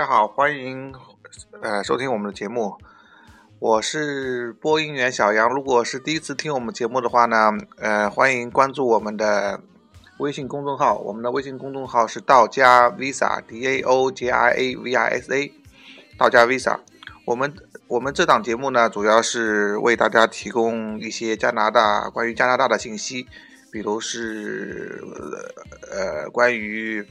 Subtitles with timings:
[0.00, 0.94] 大家好，欢迎
[1.60, 2.74] 呃收听我们的节目，
[3.58, 5.50] 我是播音员小杨。
[5.50, 9.60] 如果是第一次听我们节目的话呢，呃，欢迎关注我们的
[10.16, 15.52] 微信公众号，我们的微信公众号是道家 Visa，D A O J I A V I S A，
[16.16, 16.78] 道家 Visa。
[17.26, 17.54] 我们
[17.86, 23.26] 我们这档节目呢，主要是为大家提供一些加拿大关于加拿大的信息，
[23.70, 25.04] 比如是
[25.92, 27.06] 呃关于。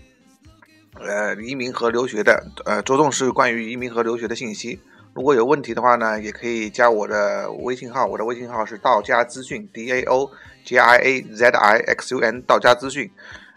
[1.00, 4.80] 呃，移民和留学的，呃，着重是关于移民和留学的信息。
[5.14, 10.30] 如果有问题的话呢，也可以加我的微信号，我的微信号是道家资讯，D A O
[10.64, 13.10] J I A Z I X U N，道家资讯。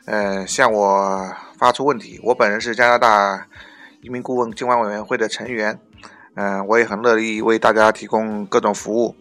[0.05, 2.19] 呃，向我发出问题。
[2.25, 3.47] 我本人是加拿大
[4.01, 5.79] 移民顾问监管委员会的成员，
[6.35, 9.15] 嗯，我也很乐意为大家提供各种服务。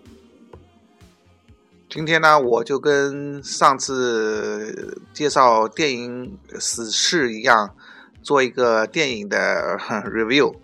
[1.90, 7.76] 今天呢，我就跟上次介绍电影《死侍》一样。
[8.22, 10.56] 做一个电影的 review，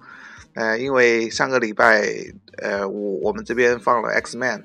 [0.53, 2.07] 呃，因为上个礼拜，
[2.57, 4.63] 呃，我我们这边放了 X Man，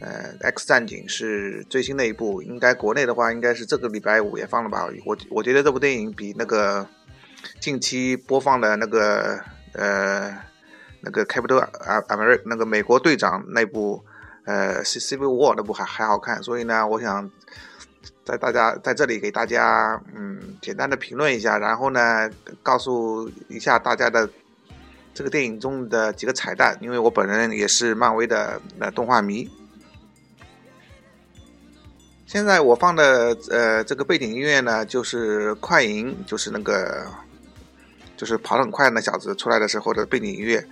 [0.00, 4.88] 呃，X 战警是最新的一部，应该国内的话应该是这个礼拜五也放了吧？
[5.04, 6.86] 我我觉得这部电影比那个
[7.60, 9.40] 近期播放的那个
[9.72, 10.38] 呃
[11.00, 11.68] 那个 Capital
[12.08, 14.04] America 那个美国队长那部
[14.44, 17.30] 呃 Civil War 那部还还好看，所以呢，我想。
[18.28, 22.28] 在大家在这里给大家嗯简单的评论一下，然后呢
[22.62, 24.28] 告诉一下大家的
[25.14, 29.48] 这个电影中的几个彩蛋，因为我本人也是漫威的呃动画迷。
[32.26, 37.06] 现在我放的呃这个背景音乐呢，就是快银，就是那个
[38.14, 40.62] 就是跑得很快那小子出来的时候的背景音乐。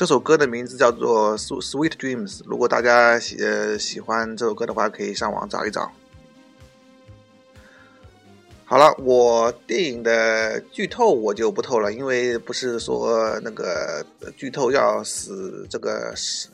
[0.00, 2.38] 这首歌的名字叫做《Sweet Dreams》。
[2.46, 5.92] 如果大家喜呃喜欢这首歌的话，可以上网找一找。
[8.64, 14.02] 好了，我电影的剧透我就不透了，因为不是说那个
[14.38, 16.48] 剧透要死这个什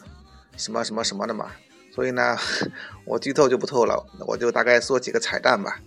[0.57, 1.53] 什么什么什么的嘛，
[1.95, 2.37] 所以呢，
[3.07, 5.79] 我剧透就不透了，我就大概说几个彩蛋吧。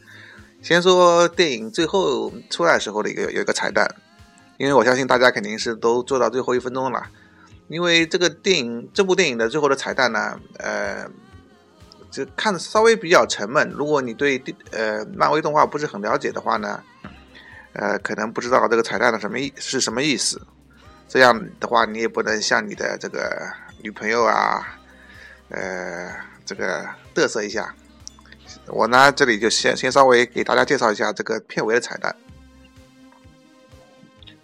[0.62, 3.94] 先说电影最后出来时候的一个有一个彩蛋，
[4.56, 7.06] 因为我相信大家肯定是都做到最后一分钟了。
[7.70, 11.08] 因为这个电影，这部电影的最后的彩蛋呢，呃，
[12.10, 13.70] 就看着稍微比较沉闷。
[13.70, 16.84] 如果你对呃漫威动画不是很了解的话呢，
[17.74, 20.42] 呃，可能不知道这个彩蛋的什么意是什么意思。
[21.08, 23.52] 这样的话，你也不能向你的这个
[23.84, 24.80] 女朋友啊，
[25.50, 26.12] 呃，
[26.46, 27.74] 这个嘚瑟一下。
[28.66, 32.16] 我呢，这里就先先稍微给大家介绍一下这个片尾的彩蛋。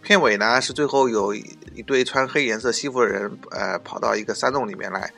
[0.06, 5.12] 片尾呢是最后有一堆穿黑颜色西服的人，呃，跑到一个山洞里面来，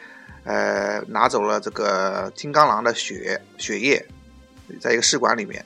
[0.45, 4.07] 呃，拿走了这个金刚狼的血血液，
[4.79, 5.65] 在一个试管里面，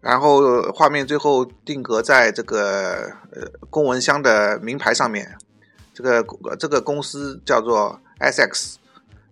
[0.00, 5.36] 然后画面最后定格在这个呃公文箱的名牌上面，
[5.92, 6.24] 这个
[6.58, 8.78] 这个公司叫做 S X，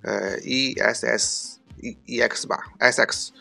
[0.02, 3.32] 呃，E S S E E X 吧，S X，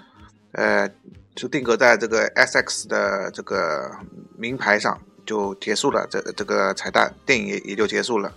[0.54, 0.90] 呃。
[1.36, 3.92] 就定格在这个 S X 的这个
[4.38, 6.08] 名牌上，就结束了。
[6.10, 8.32] 这这个彩蛋，电影也也就结束了。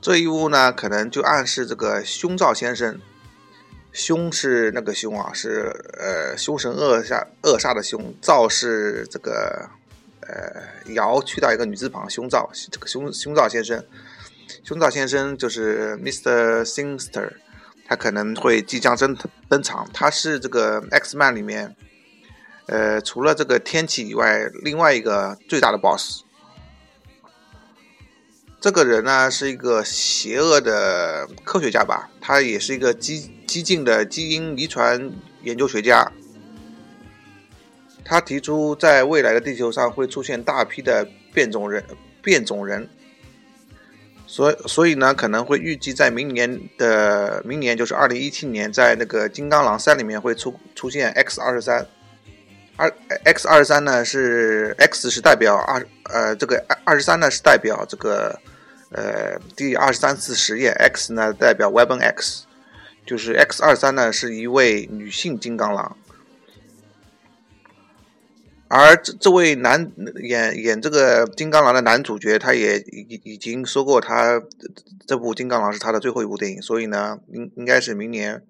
[0.00, 2.98] 这一幕呢，可能就暗示这个凶兆先生，
[3.92, 9.68] 凶是那个凶啊，是呃凶神恶煞恶煞的凶，兆是这个
[10.20, 13.84] 呃尧去掉一个女字旁，凶兆这个凶凶兆先生，
[14.64, 16.64] 凶兆先生就是 Mr.
[16.64, 17.30] Sinister。
[17.86, 19.16] 他可能会即将登
[19.48, 21.76] 登场，他是这个 X Man 里面，
[22.66, 26.22] 呃，除了这个天气以外，另外一个最大的 BOSS。
[28.60, 35.10] 这个人呢是一个邪恶的科学家吧，他也是一个激激进的基因遗传
[35.42, 36.12] 研究学家。
[38.04, 41.84] 他提出，在未来的地球上会出现大批的变种人，
[42.22, 42.88] 变种人。
[44.32, 51.86] 所所以呢，可能会预计在明年的明年，就是二零一七年，在那个《金刚狼三》里面会出出现 X 二十三，
[52.76, 52.90] 二
[53.26, 58.40] X 二十三呢是 X 是代表二呃这个二十三呢是代表这个
[58.90, 62.44] 呃第二十三次实验，X 呢代表 Weapon X，
[63.04, 65.94] 就是 X 二三呢是一位女性金刚狼。
[68.74, 69.92] 而这这位男
[70.22, 74.42] 演演这个金刚狼的男主角，他也已已经说过，他
[75.06, 78.42] 这部金刚狼是他的最后一部电影，所以呢，应应该是明年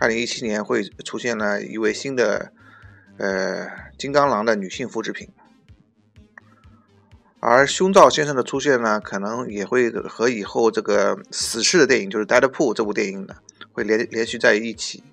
[0.00, 2.50] 二零一七年会出现了一位新的
[3.18, 5.28] 呃金刚狼的女性复制品。
[7.38, 13.36] 而胸罩先生的出现呢，可能也会和以后这个死侍的电影，就是《Deadpool》这部电影呢，
[13.70, 15.04] 会连连续在一起。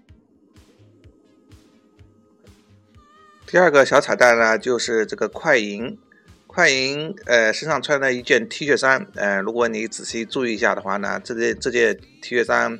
[3.55, 5.97] 第二个小彩蛋呢，就是这个快银。
[6.45, 12.77] 快银呃身上穿的一件 T 恤衫，呃，如果你仔细注意一下的话呢，这件这件 T 恤衫，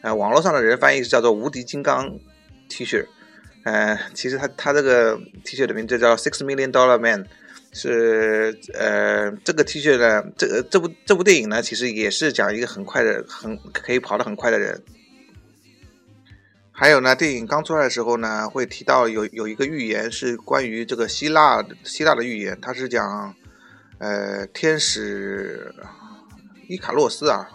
[0.00, 2.18] 呃，网络上的人翻译是叫做无敌金刚
[2.70, 3.04] T 恤，
[3.64, 7.26] 呃，其实他他这个 T 恤的名字叫 Six Million Dollar Man，
[7.74, 14.82] 是呃这个 T 恤呢，这这部这部电影呢，其实也是讲一个很快的很可以跑得很快的人。
[16.84, 23.34] 还有呢，电影刚出来的时候呢，会提到有有一个预言是关于这个希腊希腊的预言，它是讲，
[23.96, 25.74] 呃，天使
[26.68, 27.48] 伊卡洛斯啊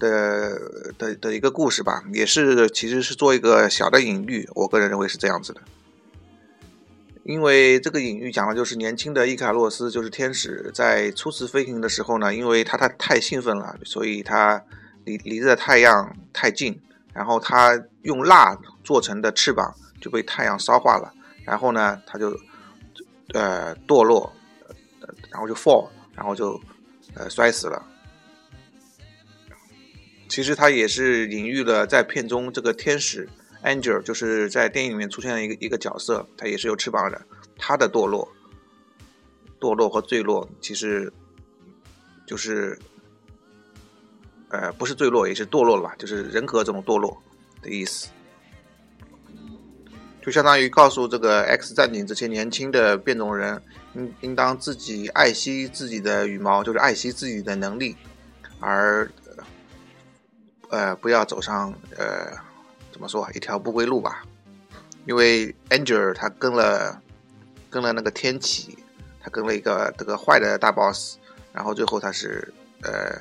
[0.00, 0.58] 的
[0.98, 5.60] 的的一个故事吧，也是其实是做一个小的隐喻，我个人认为是这样子的，
[7.22, 14.64] 因为这个隐喻讲的就是年轻的伊卡洛斯就是天使在初次飞行的时候呢，因为他他太兴奋了，所以他
[15.04, 16.80] 离离着太阳太近。
[17.18, 21.12] 然后他用蜡做成的翅膀就被太阳烧化了，
[21.44, 22.30] 然后呢，他就
[23.34, 24.32] 呃堕落，
[25.28, 26.60] 然后就 fall，然后就
[27.14, 27.84] 呃摔死了。
[30.28, 33.28] 其实他也是隐喻了在片中这个天使
[33.64, 37.20] angel，就是在电影里面出现的一个一个角色，他也是有翅膀的，
[37.58, 38.28] 他的堕落、
[39.58, 41.12] 堕落和坠落，其实
[42.24, 42.78] 就是。
[44.50, 45.94] 呃，不是坠落，也是堕落了吧？
[45.98, 47.20] 就是人格这种堕落
[47.60, 48.08] 的意思，
[50.22, 53.62] 就相当于告诉这个 X 战警这些年轻的变种人，
[53.94, 57.94] 应应当自己爱惜自己的羽毛，就是爱惜自己的能力，
[58.58, 59.10] 而
[60.70, 62.32] 呃，不要走上呃，
[62.90, 64.24] 怎么说一条不归路吧？
[65.04, 67.02] 因为 Angel 他跟了
[67.68, 68.78] 跟了那个天启，
[69.20, 71.18] 他跟了一个这个坏的大 boss，
[71.52, 72.50] 然后最后他是
[72.82, 73.20] 呃。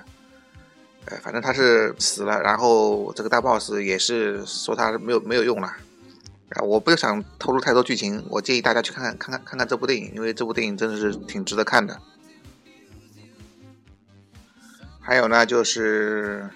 [1.10, 5.68] 呃，反正他是死了，然后这个大 boss 也是说他没有没有用了，
[6.50, 11.98] 啊，我不想透露太多剧情，我建议大家去看看看看看看这部电影，因为这部电影真的是挺值得看的。
[15.00, 16.50] 还有呢，就是，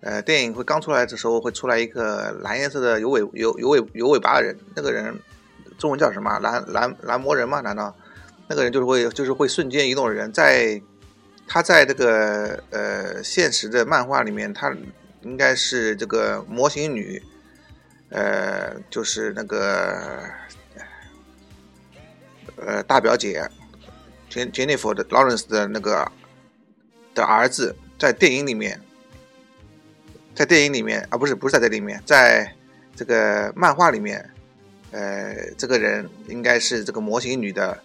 [0.00, 5.16] 呃，电影会刚出来的时候会出来一个蓝颜色的有尾有有尾有尾巴的人，那个人
[5.78, 6.36] 中文叫什么？
[6.40, 7.60] 蓝蓝蓝魔人吗？
[7.60, 7.94] 难道
[8.48, 10.82] 那个人就是会就是会瞬间移动的人，在？
[11.48, 14.74] 他在这个呃现实的漫画里面，他
[15.22, 17.22] 应该是这个模型女，
[18.10, 20.22] 呃，就是那个
[22.56, 23.48] 呃大表姐
[24.30, 26.10] ，Jen Jennifer 的 Lawrence 的那个
[27.14, 28.80] 的儿子，在电影里面，
[30.34, 32.52] 在电影里面啊，不是不是在这里面，在
[32.96, 34.28] 这个漫画里面，
[34.90, 37.82] 呃，这个人应该是这个模型女的。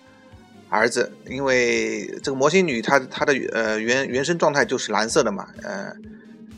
[0.71, 5.93] 儿子，因为这个模型女她她的呃原原生状态就是蓝色的嘛，呃，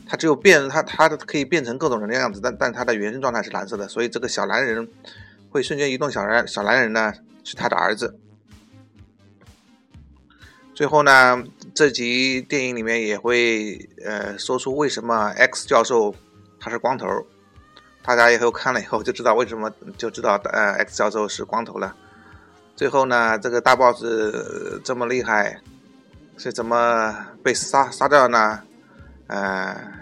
[0.08, 4.88] 她只有变她她的可以变成各种人的样子，但但她的原生状态是蓝色的，所以这个小蓝人
[5.50, 7.12] 会瞬间移动小蓝小蓝人呢
[7.42, 8.16] 是他的儿子。
[10.76, 11.42] 最后呢，
[11.74, 16.14] 这集电影里面也会呃说出为什么 X 教授
[16.60, 17.06] 他是光头，
[18.02, 21.96] 大家以后看了以后就知道为什么就知道呃 X 教授是光头了。
[22.76, 24.02] 最后呢，这个大 boss
[24.82, 25.60] 这么厉害，
[26.36, 28.62] 是怎么被杀杀掉呢？
[29.28, 29.92] 呃，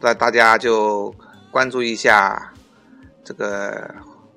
[0.00, 1.14] 那大家就
[1.52, 2.52] 关注一下
[3.22, 3.94] 这个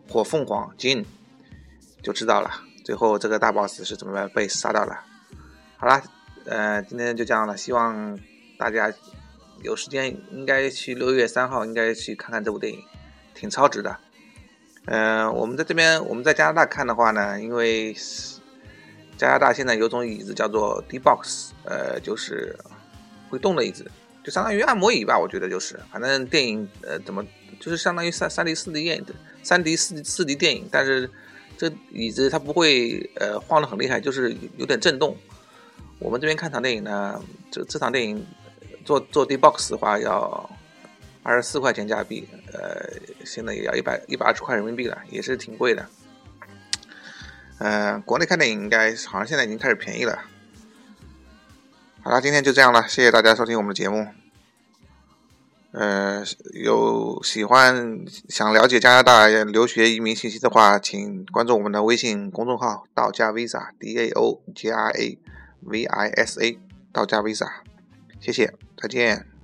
[0.07, 1.03] 火凤凰金，
[2.03, 2.51] 就知道了。
[2.83, 4.99] 最后这个大 boss 是怎么被杀掉了？
[5.77, 6.03] 好了，
[6.45, 7.57] 呃，今天就这样了。
[7.57, 8.19] 希望
[8.59, 8.93] 大家
[9.63, 12.79] 有时间应该去六月三号应该去看看这部电影，
[13.33, 13.97] 挺超值的。
[14.87, 17.91] 嗯，我们在这边，我们在加拿大看的话呢，因为
[19.17, 22.55] 加拿大现在有种椅子叫做 D box，呃，就是
[23.29, 23.89] 会动的椅子，
[24.23, 27.25] 就相当于按摩椅吧，我觉得就是，反正电影呃怎么
[27.59, 29.05] 就是相当于三三 D 四 D 电影，
[29.41, 31.09] 三 D 四四 D 电影，但是
[31.57, 35.17] 这椅子它不会呃晃的很厉害，就是有点震动。
[35.97, 38.23] 我们这边看场电影呢，这这场电影
[38.85, 40.47] 做做 D box 的话要。
[41.27, 42.87] 二十四块钱加币，呃，
[43.25, 45.89] 现在也要一百一百二十块人民币了，也是挺贵的。
[47.57, 50.19] 嗯，国内看电影应该好像现在已经开始便宜了。
[52.03, 54.07] 好了，今天就这样了，谢谢大家收听我们的节目。
[55.71, 65.19] 呃，有喜欢想了解加拿大留学移民信息的话，请关注我们的微信公众号“道家 Visa” D A O J I A
[65.61, 66.59] V I S A
[66.93, 67.49] 道家 Visa，
[68.21, 69.34] 谢谢，再见。